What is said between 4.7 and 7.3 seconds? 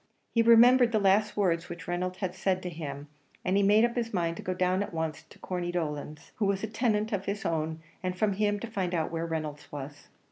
at once to Corney Dolan's, who was a tenant of